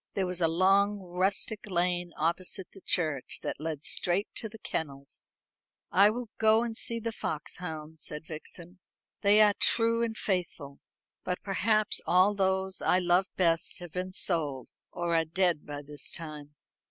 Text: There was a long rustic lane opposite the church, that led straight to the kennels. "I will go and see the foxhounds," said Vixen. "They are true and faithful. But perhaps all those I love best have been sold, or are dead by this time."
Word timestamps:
There 0.15 0.25
was 0.25 0.41
a 0.41 0.47
long 0.47 0.97
rustic 0.97 1.67
lane 1.69 2.11
opposite 2.17 2.71
the 2.71 2.81
church, 2.81 3.37
that 3.43 3.59
led 3.61 3.85
straight 3.85 4.27
to 4.33 4.49
the 4.49 4.57
kennels. 4.57 5.35
"I 5.91 6.09
will 6.09 6.29
go 6.39 6.63
and 6.63 6.75
see 6.75 6.99
the 6.99 7.11
foxhounds," 7.11 8.01
said 8.03 8.25
Vixen. 8.25 8.79
"They 9.21 9.41
are 9.41 9.53
true 9.59 10.01
and 10.01 10.17
faithful. 10.17 10.79
But 11.23 11.43
perhaps 11.43 12.01
all 12.07 12.33
those 12.33 12.81
I 12.81 12.97
love 12.97 13.27
best 13.37 13.77
have 13.77 13.91
been 13.91 14.11
sold, 14.11 14.71
or 14.91 15.15
are 15.15 15.23
dead 15.23 15.67
by 15.67 15.83
this 15.83 16.09
time." 16.09 16.55